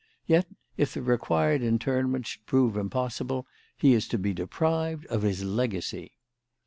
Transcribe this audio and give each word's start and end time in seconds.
Yet, 0.25 0.47
if 0.77 0.95
the 0.95 1.01
required 1.03 1.61
interment 1.61 2.25
should 2.25 2.47
prove 2.47 2.75
impossible, 2.75 3.45
he 3.77 3.93
is 3.93 4.07
to 4.07 4.17
be 4.17 4.33
deprived 4.33 5.05
of 5.11 5.21
his 5.21 5.43
legacy." 5.43 6.13